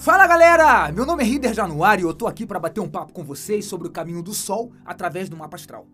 [0.00, 0.90] Fala galera!
[0.92, 3.66] Meu nome é Rider Januário e eu tô aqui para bater um papo com vocês
[3.66, 5.86] sobre o caminho do Sol através do mapa astral.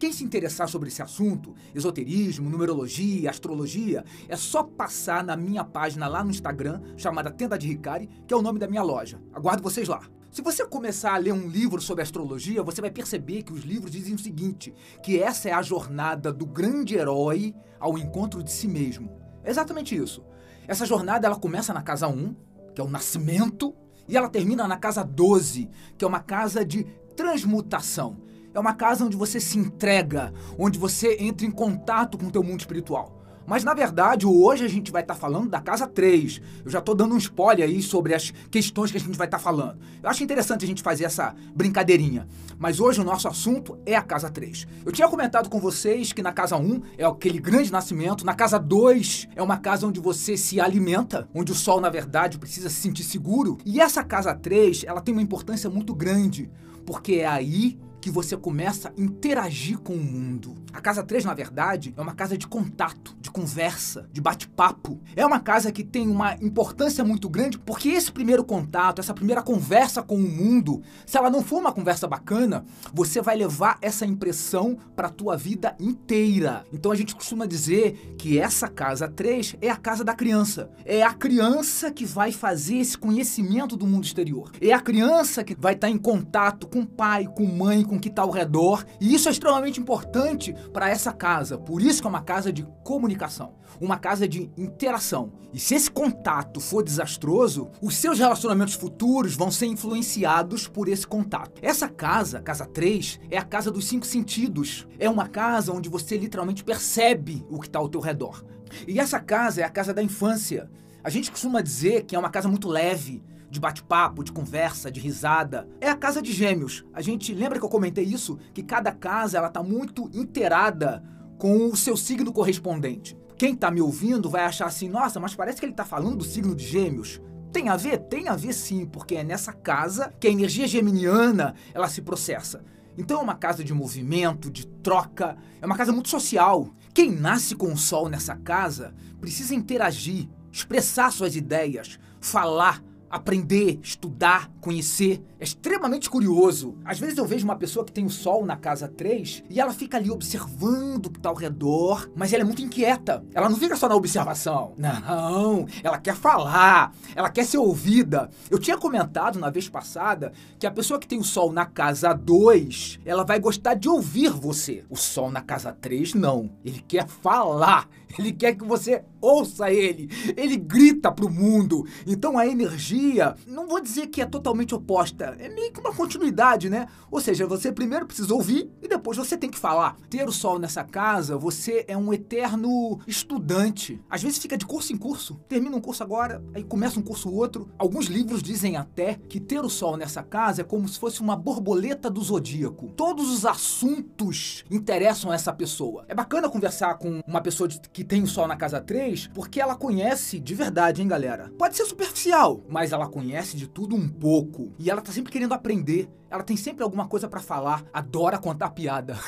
[0.00, 6.08] Quem se interessar sobre esse assunto, esoterismo, numerologia, astrologia, é só passar na minha página
[6.08, 9.22] lá no Instagram, chamada Tenda de Ricari, que é o nome da minha loja.
[9.32, 10.00] Aguardo vocês lá.
[10.28, 13.92] Se você começar a ler um livro sobre astrologia, você vai perceber que os livros
[13.92, 14.74] dizem o seguinte:
[15.04, 19.16] que essa é a jornada do grande herói ao encontro de si mesmo.
[19.44, 20.24] É exatamente isso.
[20.66, 22.34] Essa jornada ela começa na casa 1,
[22.74, 23.74] que é o nascimento,
[24.08, 26.84] e ela termina na casa 12, que é uma casa de
[27.16, 28.18] transmutação.
[28.54, 32.42] É uma casa onde você se entrega, onde você entra em contato com o teu
[32.42, 33.21] mundo espiritual.
[33.46, 36.40] Mas na verdade, hoje a gente vai estar tá falando da casa 3.
[36.64, 39.38] Eu já estou dando um spoiler aí sobre as questões que a gente vai estar
[39.38, 39.78] tá falando.
[40.02, 42.26] Eu acho interessante a gente fazer essa brincadeirinha.
[42.58, 44.66] Mas hoje o nosso assunto é a casa 3.
[44.84, 48.58] Eu tinha comentado com vocês que na casa 1 é aquele grande nascimento, na casa
[48.58, 52.76] 2 é uma casa onde você se alimenta, onde o sol na verdade precisa se
[52.76, 53.58] sentir seguro.
[53.64, 56.50] E essa casa 3, ela tem uma importância muito grande,
[56.86, 60.56] porque é aí que você começa a interagir com o mundo.
[60.72, 65.00] A casa 3, na verdade, é uma casa de contato, de conversa, de bate-papo.
[65.14, 69.40] É uma casa que tem uma importância muito grande porque esse primeiro contato, essa primeira
[69.40, 74.04] conversa com o mundo, se ela não for uma conversa bacana, você vai levar essa
[74.04, 76.64] impressão para a tua vida inteira.
[76.72, 80.68] Então a gente costuma dizer que essa casa 3 é a casa da criança.
[80.84, 84.50] É a criança que vai fazer esse conhecimento do mundo exterior.
[84.60, 88.08] É a criança que vai estar em contato com pai, com mãe, com o que
[88.08, 88.86] está ao redor.
[88.98, 91.58] E isso é extremamente importante para essa casa.
[91.58, 95.30] Por isso que é uma casa de comunicação, uma casa de interação.
[95.52, 101.06] E se esse contato for desastroso, os seus relacionamentos futuros vão ser influenciados por esse
[101.06, 101.60] contato.
[101.60, 104.86] Essa casa, casa 3, é a casa dos cinco sentidos.
[104.98, 108.42] É uma casa onde você literalmente percebe o que está ao teu redor.
[108.88, 110.70] E essa casa é a casa da infância.
[111.04, 113.22] A gente costuma dizer que é uma casa muito leve,
[113.52, 115.68] de bate-papo, de conversa, de risada.
[115.78, 116.84] É a casa de gêmeos.
[116.94, 118.38] A gente lembra que eu comentei isso?
[118.54, 121.04] Que cada casa ela tá muito inteirada
[121.38, 123.14] com o seu signo correspondente.
[123.36, 126.24] Quem tá me ouvindo vai achar assim, nossa, mas parece que ele tá falando do
[126.24, 127.20] signo de gêmeos.
[127.52, 127.98] Tem a ver?
[127.98, 132.64] Tem a ver sim, porque é nessa casa que a energia geminiana ela se processa.
[132.96, 136.70] Então é uma casa de movimento, de troca, é uma casa muito social.
[136.94, 142.82] Quem nasce com o sol nessa casa precisa interagir, expressar suas ideias, falar,
[143.12, 145.22] aprender, estudar, conhecer.
[145.38, 146.74] É extremamente curioso.
[146.82, 149.72] Às vezes eu vejo uma pessoa que tem o sol na casa 3 e ela
[149.74, 153.22] fica ali observando o que está ao redor, mas ela é muito inquieta.
[153.34, 154.72] Ela não fica só na observação.
[154.78, 158.30] Não, ela quer falar, ela quer ser ouvida.
[158.50, 162.14] Eu tinha comentado na vez passada que a pessoa que tem o sol na casa
[162.14, 164.84] 2, ela vai gostar de ouvir você.
[164.88, 166.50] O sol na casa 3 não.
[166.64, 167.88] Ele quer falar.
[168.18, 170.10] Ele quer que você ouça ele.
[170.36, 171.86] Ele grita pro mundo.
[172.06, 176.68] Então a energia, não vou dizer que é totalmente oposta, é meio que uma continuidade,
[176.68, 176.86] né?
[177.10, 179.96] Ou seja, você primeiro precisa ouvir e depois você tem que falar.
[180.10, 184.00] Ter o sol nessa casa, você é um eterno estudante.
[184.10, 185.40] Às vezes fica de curso em curso.
[185.48, 187.68] Termina um curso agora, aí começa um curso outro.
[187.78, 191.36] Alguns livros dizem até que ter o sol nessa casa é como se fosse uma
[191.36, 192.88] borboleta do zodíaco.
[192.96, 196.04] Todos os assuntos interessam essa pessoa.
[196.08, 199.74] É bacana conversar com uma pessoa que tem o sol na casa 3, porque ela
[199.74, 201.52] conhece de verdade, hein, galera?
[201.58, 204.72] Pode ser superficial, mas ela conhece de tudo um pouco.
[204.78, 206.08] E ela tá sempre querendo aprender.
[206.30, 207.84] Ela tem sempre alguma coisa para falar.
[207.92, 209.18] Adora contar piada.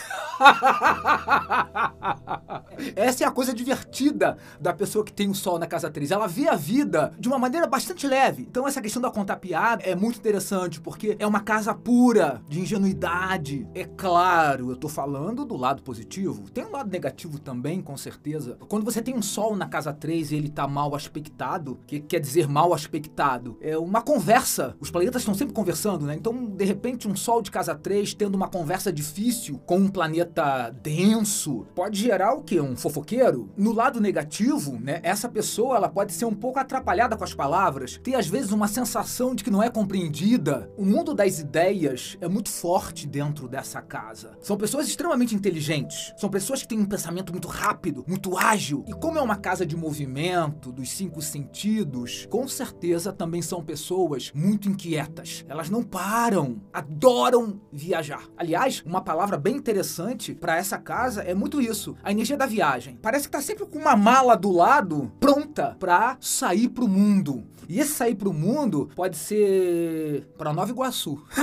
[2.96, 6.10] Essa é a coisa divertida da pessoa que tem o sol na casa 3.
[6.10, 8.46] Ela vê a vida de uma maneira bastante leve.
[8.48, 12.60] Então essa questão da contar piada é muito interessante, porque é uma casa pura, de
[12.60, 13.68] ingenuidade.
[13.74, 16.48] É claro, eu tô falando do lado positivo.
[16.50, 18.56] Tem um lado negativo também, com certeza.
[18.68, 22.20] Quando você tem um sol na casa 3 e ele tá mal aspectado, que quer
[22.20, 23.56] dizer mal aspectado?
[23.60, 24.76] É uma conversa.
[24.80, 26.14] Os planetas estão sempre conversando, né?
[26.14, 30.70] Então, de repente, um sol de casa 3 tendo uma conversa difícil com um planeta
[30.70, 32.60] denso pode gerar o quê?
[32.60, 33.50] Um fofoqueiro?
[33.56, 35.00] No lado negativo, né?
[35.02, 38.68] Essa pessoa ela pode ser um pouco atrapalhada com as palavras, ter às vezes uma
[38.68, 40.70] sensação de que não é compreendida.
[40.76, 44.36] O mundo das ideias é muito forte dentro dessa casa.
[44.40, 48.53] São pessoas extremamente inteligentes, são pessoas que têm um pensamento muito rápido, muito ágil.
[48.86, 54.30] E como é uma casa de movimento, dos cinco sentidos, com certeza também são pessoas
[54.32, 55.44] muito inquietas.
[55.48, 58.22] Elas não param, adoram viajar.
[58.36, 62.96] Aliás, uma palavra bem interessante para essa casa é muito isso, a energia da viagem.
[63.02, 67.42] Parece que tá sempre com uma mala do lado pronta para sair pro mundo.
[67.68, 71.20] E esse sair pro mundo pode ser para Nova Iguaçu.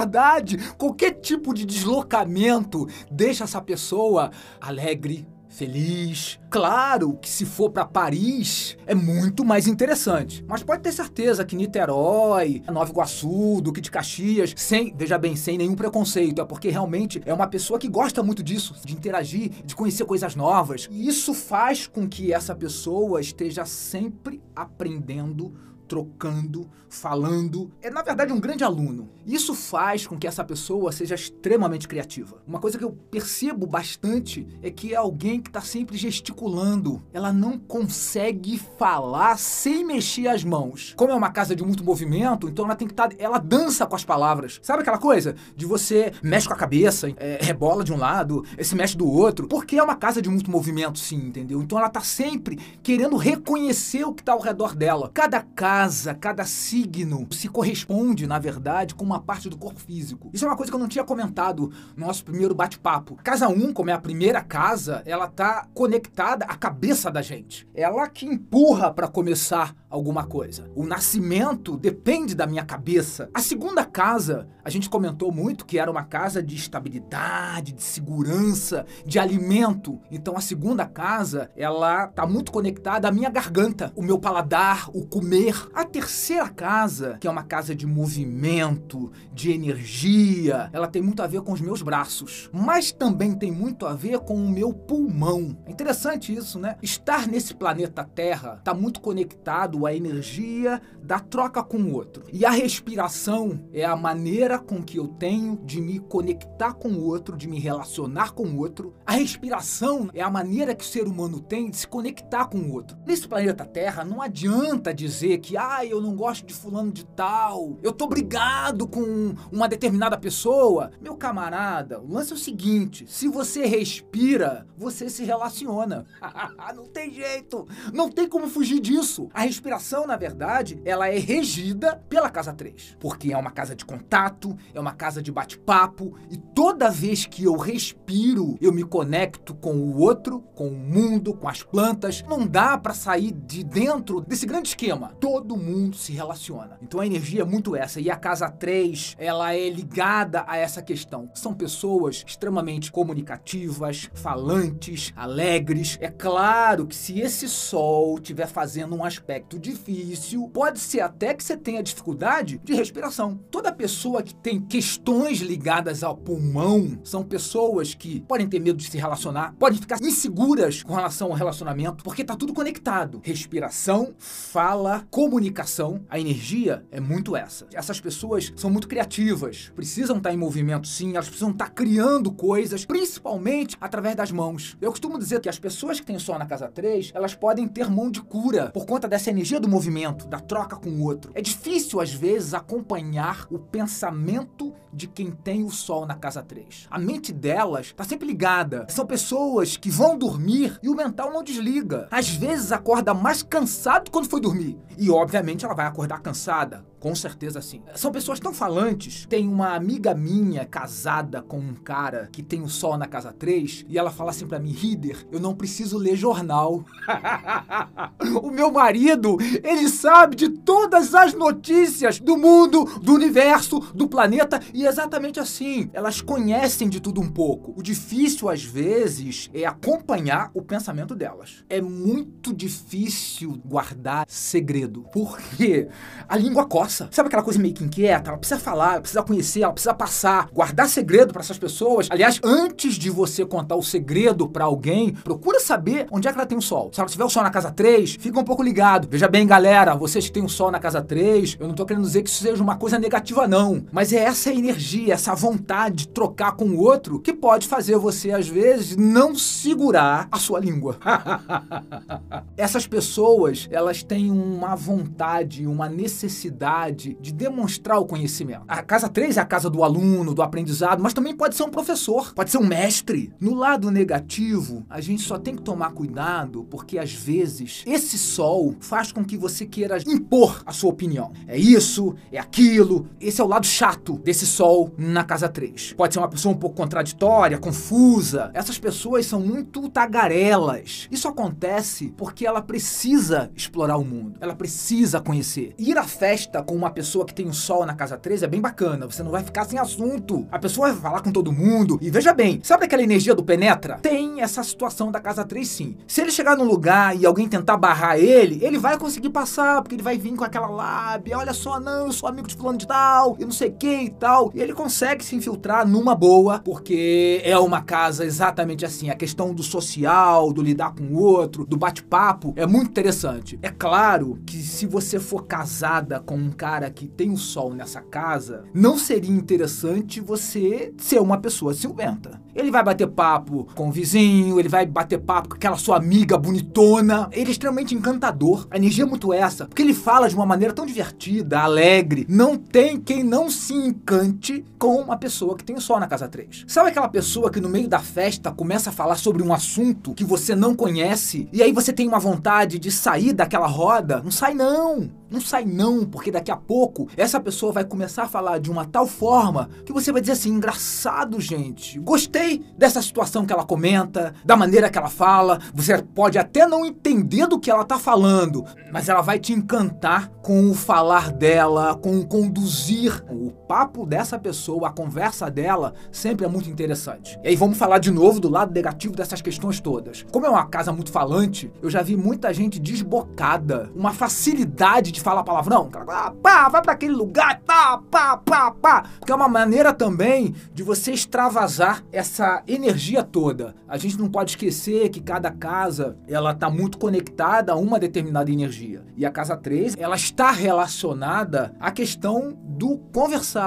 [0.00, 0.58] verdade.
[0.78, 4.30] Qualquer tipo de deslocamento deixa essa pessoa
[4.60, 6.38] alegre, feliz.
[6.48, 11.56] Claro que se for para Paris é muito mais interessante, mas pode ter certeza que
[11.56, 17.20] Niterói, Nova Iguaçu, Duque de Caxias, sem, veja bem, sem nenhum preconceito, é porque realmente
[17.26, 20.88] é uma pessoa que gosta muito disso, de interagir, de conhecer coisas novas.
[20.90, 25.52] E isso faz com que essa pessoa esteja sempre aprendendo
[25.90, 27.68] trocando, falando.
[27.82, 29.08] É, na verdade, um grande aluno.
[29.26, 32.40] Isso faz com que essa pessoa seja extremamente criativa.
[32.46, 37.02] Uma coisa que eu percebo bastante é que é alguém que está sempre gesticulando.
[37.12, 40.94] Ela não consegue falar sem mexer as mãos.
[40.96, 43.08] Como é uma casa de muito movimento, então ela tem que estar.
[43.08, 44.60] Tá, ela dança com as palavras.
[44.62, 48.76] Sabe aquela coisa de você mexe com a cabeça, é, rebola de um lado, se
[48.76, 49.48] mexe do outro?
[49.48, 51.60] Porque é uma casa de muito movimento, sim, entendeu?
[51.60, 55.10] Então ela está sempre querendo reconhecer o que está ao redor dela.
[55.12, 60.28] Cada casa casa, cada signo se corresponde, na verdade, com uma parte do corpo físico.
[60.30, 63.16] Isso é uma coisa que eu não tinha comentado no nosso primeiro bate-papo.
[63.24, 67.66] Casa 1, como é a primeira casa, ela tá conectada à cabeça da gente.
[67.74, 70.70] Ela que empurra para começar alguma coisa.
[70.74, 73.28] O nascimento depende da minha cabeça.
[73.34, 78.86] A segunda casa, a gente comentou muito que era uma casa de estabilidade, de segurança,
[79.04, 80.00] de alimento.
[80.10, 85.04] Então a segunda casa, ela tá muito conectada à minha garganta, o meu paladar, o
[85.04, 91.22] comer, a terceira casa, que é uma casa de movimento, de energia, ela tem muito
[91.22, 94.72] a ver com os meus braços, mas também tem muito a ver com o meu
[94.72, 95.58] pulmão.
[95.66, 96.76] É interessante isso, né?
[96.82, 102.24] Estar nesse planeta Terra está muito conectado à energia da troca com o outro.
[102.32, 107.04] E a respiração é a maneira com que eu tenho de me conectar com o
[107.04, 108.94] outro, de me relacionar com o outro.
[109.04, 112.72] A respiração é a maneira que o ser humano tem de se conectar com o
[112.72, 112.96] outro.
[113.06, 117.78] Nesse planeta Terra, não adianta dizer que ah, eu não gosto de fulano de tal,
[117.82, 120.90] eu tô brigado com uma determinada pessoa.
[121.00, 126.06] Meu camarada, o lance é o seguinte: se você respira, você se relaciona.
[126.74, 129.28] não tem jeito, não tem como fugir disso.
[129.32, 129.69] A respiração,
[130.06, 134.80] na verdade, ela é regida pela casa 3, porque é uma casa de contato, é
[134.80, 139.98] uma casa de bate-papo e toda vez que eu respiro, eu me conecto com o
[139.98, 142.22] outro, com o mundo, com as plantas.
[142.28, 145.14] Não dá para sair de dentro desse grande esquema.
[145.20, 146.78] Todo mundo se relaciona.
[146.82, 148.00] Então a energia é muito essa.
[148.00, 151.30] E a casa 3, ela é ligada a essa questão.
[151.34, 155.98] São pessoas extremamente comunicativas, falantes, alegres.
[156.00, 161.44] É claro que se esse sol estiver fazendo um aspecto difícil, pode ser até que
[161.44, 163.38] você tenha dificuldade de respiração.
[163.50, 168.90] Toda pessoa que tem questões ligadas ao pulmão são pessoas que podem ter medo de
[168.90, 173.20] se relacionar, podem ficar inseguras com relação ao relacionamento, porque tá tudo conectado.
[173.22, 177.66] Respiração, fala, comunicação a energia é muito essa.
[177.72, 182.84] Essas pessoas são muito criativas, precisam estar em movimento sim, elas precisam estar criando coisas,
[182.84, 184.76] principalmente através das mãos.
[184.80, 187.90] Eu costumo dizer que as pessoas que têm sol na casa 3, elas podem ter
[187.90, 191.32] mão de cura por conta dessa energia do movimento, da troca com o outro.
[191.34, 196.86] É difícil às vezes acompanhar o pensamento de quem tem o sol na casa 3.
[196.90, 198.86] A mente delas está sempre ligada.
[198.88, 202.08] São pessoas que vão dormir e o mental não desliga.
[202.10, 204.78] Às vezes acorda mais cansado quando foi dormir.
[204.98, 207.82] E obviamente ela vai acordar cansada, com certeza sim.
[207.94, 209.26] São pessoas tão falantes.
[209.26, 213.86] Tem uma amiga minha casada com um cara que tem o sol na casa 3
[213.88, 216.84] e ela fala assim para mim, Rider, eu não preciso ler jornal.
[218.42, 224.60] o meu marido, ele sabe de todas as notícias do mundo, do universo, do planeta
[224.74, 225.88] e exatamente assim.
[225.94, 227.72] Elas conhecem de tudo um pouco.
[227.76, 231.64] O difícil às vezes é acompanhar o pensamento delas.
[231.68, 235.88] É muito difícil guardar segredo, porque
[236.28, 238.30] a língua Sabe aquela coisa meio que inquieta?
[238.30, 242.08] Ela precisa falar, ela precisa conhecer, ela precisa passar, guardar segredo para essas pessoas.
[242.10, 246.46] Aliás, antes de você contar o segredo para alguém, procura saber onde é que ela
[246.46, 246.90] tem o sol.
[246.92, 249.08] Se ela tiver o sol na casa 3, fica um pouco ligado.
[249.10, 252.04] Veja bem, galera, vocês que têm o sol na casa 3, eu não tô querendo
[252.04, 253.84] dizer que isso seja uma coisa negativa, não.
[253.92, 258.30] Mas é essa energia, essa vontade de trocar com o outro que pode fazer você,
[258.30, 260.96] às vezes, não segurar a sua língua.
[262.56, 268.62] Essas pessoas, elas têm uma vontade, uma necessidade de demonstrar o conhecimento.
[268.66, 271.70] A casa 3 é a casa do aluno, do aprendizado, mas também pode ser um
[271.70, 273.32] professor, pode ser um mestre.
[273.40, 278.74] No lado negativo, a gente só tem que tomar cuidado porque às vezes esse sol
[278.80, 281.32] faz com que você queira impor a sua opinião.
[281.46, 283.08] É isso, é aquilo.
[283.20, 285.94] Esse é o lado chato desse sol na casa 3.
[285.94, 288.50] Pode ser uma pessoa um pouco contraditória, confusa.
[288.54, 291.08] Essas pessoas são muito tagarelas.
[291.10, 295.74] Isso acontece porque ela precisa explorar o mundo, ela precisa conhecer.
[295.78, 298.60] Ir à festa com uma pessoa que tem o sol na casa 3 é bem
[298.60, 299.04] bacana.
[299.04, 300.46] Você não vai ficar sem assunto.
[300.52, 301.98] A pessoa vai falar com todo mundo.
[302.00, 303.98] E veja bem, sabe aquela energia do penetra?
[304.00, 305.96] Tem essa situação da casa 3 sim.
[306.06, 309.96] Se ele chegar num lugar e alguém tentar barrar ele, ele vai conseguir passar, porque
[309.96, 311.36] ele vai vir com aquela lábia.
[311.38, 314.10] Olha só, não, eu sou amigo de fulano de tal, e não sei que e
[314.10, 314.52] tal.
[314.54, 319.10] E ele consegue se infiltrar numa boa, porque é uma casa exatamente assim.
[319.10, 323.58] A questão do social, do lidar com o outro, do bate-papo, é muito interessante.
[323.60, 328.02] É claro que se você for casada com um cara que tem o sol nessa
[328.02, 332.38] casa, não seria interessante você ser uma pessoa ciumenta.
[332.54, 336.36] Ele vai bater papo com o vizinho, ele vai bater papo com aquela sua amiga
[336.36, 337.28] bonitona.
[337.32, 338.66] Ele é extremamente encantador.
[338.70, 342.26] A energia é muito essa, porque ele fala de uma maneira tão divertida, alegre.
[342.28, 346.64] Não tem quem não se encante com uma pessoa que tem sol na casa 3.
[346.66, 350.24] Sabe aquela pessoa que no meio da festa começa a falar sobre um assunto que
[350.24, 354.20] você não conhece e aí você tem uma vontade de sair daquela roda?
[354.22, 355.10] Não sai não.
[355.30, 358.84] Não sai não, porque daqui a pouco essa pessoa vai começar a falar de uma
[358.84, 362.00] tal forma que você vai dizer assim: engraçado, gente.
[362.00, 362.39] Gostei
[362.76, 365.58] dessa situação que ela comenta, da maneira que ela fala.
[365.74, 370.28] Você pode até não entender do que ela tá falando, mas ela vai te encantar
[370.42, 373.24] com o falar dela, com o conduzir.
[373.28, 377.38] O papo dessa pessoa, a conversa dela, sempre é muito interessante.
[377.44, 380.26] E aí vamos falar de novo do lado negativo dessas questões todas.
[380.32, 385.20] Como é uma casa muito falante, eu já vi muita gente desbocada, uma facilidade de
[385.20, 385.88] falar palavrão.
[386.08, 389.04] Ah, pá, vai para aquele lugar, tá, pá, pá, pá.
[389.20, 393.76] Porque é uma maneira também de você extravasar essa energia toda.
[393.86, 398.50] A gente não pode esquecer que cada casa, ela tá muito conectada a uma determinada
[398.50, 399.04] energia.
[399.16, 403.59] E a casa 3, ela está relacionada à questão do conversar,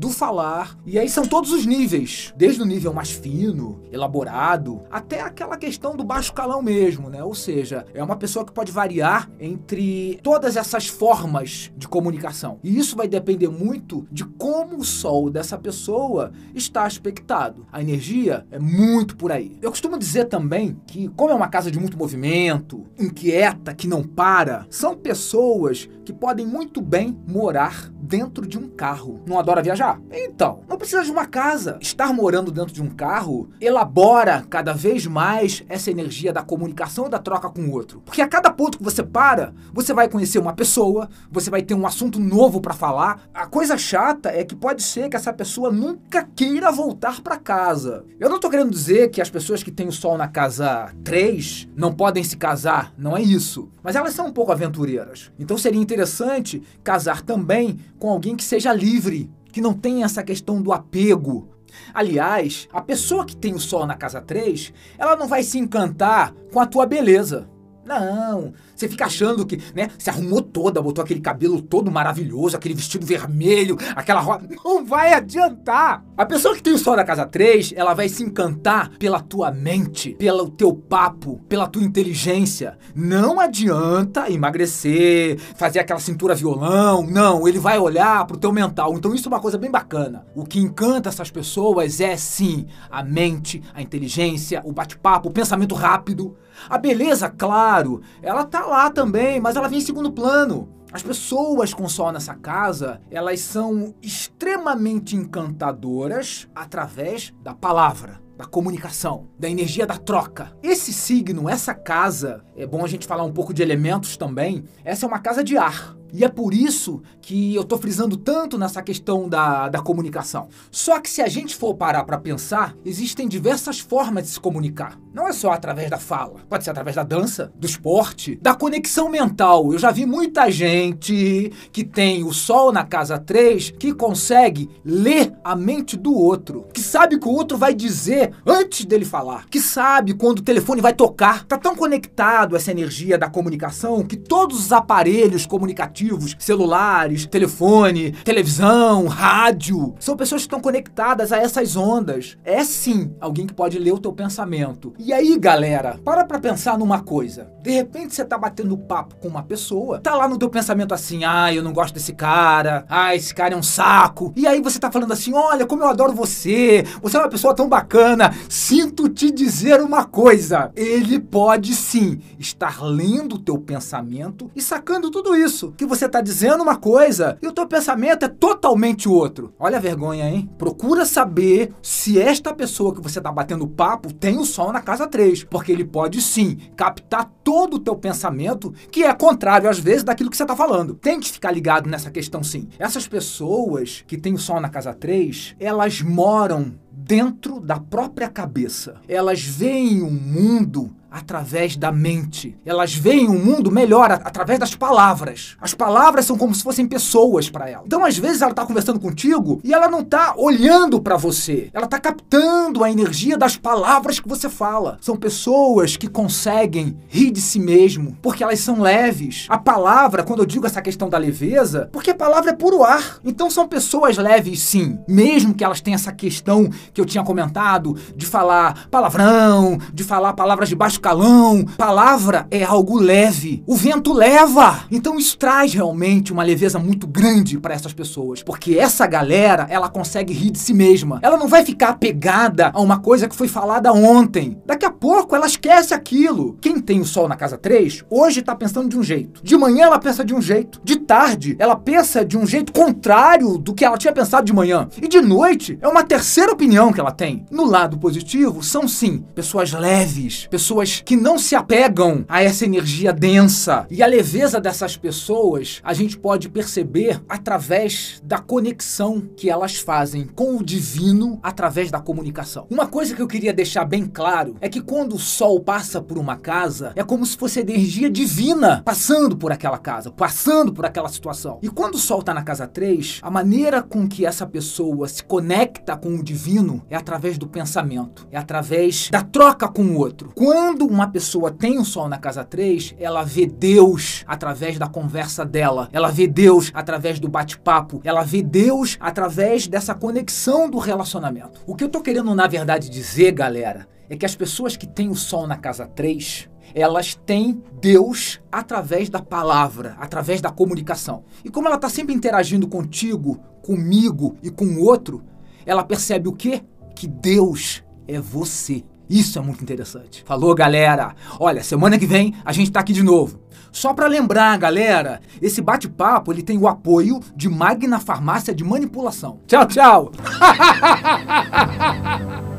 [0.00, 0.78] do falar.
[0.86, 5.94] E aí são todos os níveis, desde o nível mais fino, elaborado, até aquela questão
[5.94, 7.22] do baixo calão mesmo, né?
[7.22, 12.58] Ou seja, é uma pessoa que pode variar entre todas essas formas de comunicação.
[12.64, 17.66] E isso vai depender muito de como o sol dessa pessoa está aspectado.
[17.70, 19.58] A energia é muito por aí.
[19.60, 24.02] Eu costumo dizer também que, como é uma casa de muito movimento, inquieta, que não
[24.02, 29.22] para, são pessoas que podem muito bem morar dentro de um carro.
[29.24, 30.00] Não adora viajar?
[30.10, 31.78] Então, não precisa de uma casa.
[31.80, 37.08] Estar morando dentro de um carro elabora cada vez mais essa energia da comunicação e
[37.08, 38.02] da troca com o outro.
[38.04, 41.74] Porque a cada ponto que você para, você vai conhecer uma pessoa, você vai ter
[41.74, 43.28] um assunto novo para falar.
[43.32, 48.04] A coisa chata é que pode ser que essa pessoa nunca queira voltar para casa.
[48.18, 51.68] Eu não tô querendo dizer que as pessoas que têm o sol na casa 3
[51.76, 53.68] não podem se casar, não é isso.
[53.84, 55.30] Mas elas são um pouco aventureiras.
[55.38, 60.60] Então seria interessante casar também com alguém que seja livre, que não tenha essa questão
[60.60, 61.48] do apego.
[61.94, 66.34] Aliás, a pessoa que tem o sol na casa 3, ela não vai se encantar
[66.52, 67.48] com a tua beleza.
[67.84, 72.74] Não, você fica achando que, né, se arrumou toda, botou aquele cabelo todo maravilhoso, aquele
[72.74, 74.46] vestido vermelho, aquela roda.
[74.64, 76.04] Não vai adiantar.
[76.16, 79.50] A pessoa que tem o sol da casa 3, ela vai se encantar pela tua
[79.50, 82.78] mente, pelo teu papo, pela tua inteligência.
[82.94, 87.06] Não adianta emagrecer, fazer aquela cintura violão.
[87.06, 88.94] Não, ele vai olhar pro teu mental.
[88.94, 90.26] Então isso é uma coisa bem bacana.
[90.34, 95.74] O que encanta essas pessoas é sim a mente, a inteligência, o bate-papo, o pensamento
[95.74, 96.36] rápido.
[96.68, 100.68] A beleza, claro, ela tá lá também, mas ela vem em segundo plano.
[100.92, 109.28] As pessoas com sol nessa casa, elas são extremamente encantadoras através da palavra, da comunicação,
[109.38, 110.52] da energia da troca.
[110.62, 114.64] Esse signo, essa casa, é bom a gente falar um pouco de elementos também.
[114.84, 115.99] Essa é uma casa de ar.
[116.12, 120.48] E é por isso que eu tô frisando tanto nessa questão da, da comunicação.
[120.70, 124.98] Só que se a gente for parar para pensar, existem diversas formas de se comunicar.
[125.12, 129.08] Não é só através da fala, pode ser através da dança, do esporte, da conexão
[129.08, 129.72] mental.
[129.72, 135.32] Eu já vi muita gente que tem o sol na casa 3 que consegue ler
[135.44, 139.46] a mente do outro, que sabe o que o outro vai dizer antes dele falar,
[139.48, 141.44] que sabe quando o telefone vai tocar.
[141.44, 148.12] Tá tão conectado essa energia da comunicação que todos os aparelhos comunicativos aplicativos, celulares, telefone,
[148.24, 149.94] televisão, rádio.
[150.00, 152.38] São pessoas que estão conectadas a essas ondas.
[152.44, 154.94] É sim alguém que pode ler o teu pensamento.
[154.98, 157.50] E aí, galera, para pra pensar numa coisa.
[157.62, 161.24] De repente você tá batendo papo com uma pessoa, tá lá no teu pensamento assim:
[161.24, 164.32] ah, eu não gosto desse cara, ah, esse cara é um saco.
[164.34, 167.54] E aí você tá falando assim: olha, como eu adoro você, você é uma pessoa
[167.54, 168.34] tão bacana.
[168.48, 175.10] Sinto te dizer uma coisa: ele pode sim estar lendo o teu pensamento e sacando
[175.10, 179.52] tudo isso que você tá dizendo uma coisa e o teu pensamento é totalmente outro.
[179.58, 180.48] Olha a vergonha, hein?
[180.56, 185.06] Procura saber se esta pessoa que você tá batendo papo tem o sol na casa
[185.06, 190.04] 3, porque ele pode sim captar todo o teu pensamento que é contrário às vezes
[190.04, 190.94] daquilo que você tá falando.
[190.94, 192.68] Tente ficar ligado nessa questão sim.
[192.78, 199.00] Essas pessoas que têm o sol na casa 3, elas moram dentro da própria cabeça.
[199.08, 202.56] Elas veem um mundo através da mente.
[202.64, 205.56] Elas veem o um mundo melhor através das palavras.
[205.60, 207.82] As palavras são como se fossem pessoas para ela.
[207.86, 211.68] Então, às vezes, ela está conversando contigo e ela não está olhando para você.
[211.72, 214.98] Ela está captando a energia das palavras que você fala.
[215.00, 219.46] São pessoas que conseguem rir de si mesmo porque elas são leves.
[219.48, 223.18] A palavra, quando eu digo essa questão da leveza, porque a palavra é puro ar.
[223.24, 224.98] Então, são pessoas leves, sim.
[225.08, 230.34] Mesmo que elas tenham essa questão que eu tinha comentado de falar palavrão, de falar
[230.34, 231.64] palavras de baixo calão.
[231.76, 233.62] Palavra é algo leve.
[233.66, 234.84] O vento leva.
[234.90, 239.88] Então isso traz realmente uma leveza muito grande para essas pessoas, porque essa galera, ela
[239.88, 241.18] consegue rir de si mesma.
[241.22, 244.58] Ela não vai ficar apegada a uma coisa que foi falada ontem.
[244.64, 246.56] Daqui a pouco ela esquece aquilo.
[246.60, 249.40] Quem tem o sol na casa 3, hoje tá pensando de um jeito.
[249.42, 250.80] De manhã ela pensa de um jeito.
[250.84, 254.88] De tarde ela pensa de um jeito contrário do que ela tinha pensado de manhã.
[255.00, 257.44] E de noite é uma terceira opinião que ela tem.
[257.50, 263.12] No lado positivo, são sim pessoas leves, pessoas que não se apegam a essa energia
[263.12, 263.86] densa.
[263.90, 270.26] E a leveza dessas pessoas a gente pode perceber através da conexão que elas fazem
[270.26, 272.66] com o divino através da comunicação.
[272.68, 276.18] Uma coisa que eu queria deixar bem claro é que quando o sol passa por
[276.18, 281.08] uma casa, é como se fosse energia divina passando por aquela casa, passando por aquela
[281.08, 281.58] situação.
[281.62, 285.22] E quando o sol está na casa 3, a maneira com que essa pessoa se
[285.22, 290.32] conecta com o divino é através do pensamento, é através da troca com o outro.
[290.34, 294.88] Quando quando uma pessoa tem o sol na casa 3, ela vê Deus através da
[294.88, 300.78] conversa dela, ela vê Deus através do bate-papo, ela vê Deus através dessa conexão do
[300.78, 301.60] relacionamento.
[301.66, 305.10] O que eu tô querendo, na verdade, dizer, galera, é que as pessoas que têm
[305.10, 311.24] o sol na casa 3, elas têm Deus através da palavra, através da comunicação.
[311.44, 315.22] E como ela está sempre interagindo contigo, comigo e com o outro,
[315.66, 316.62] ela percebe o quê?
[316.96, 318.82] Que Deus é você.
[319.10, 320.22] Isso é muito interessante.
[320.24, 321.16] Falou, galera.
[321.40, 323.40] Olha, semana que vem a gente tá aqui de novo.
[323.72, 329.40] Só para lembrar, galera, esse bate-papo ele tem o apoio de Magna Farmácia de Manipulação.
[329.46, 330.12] Tchau, tchau.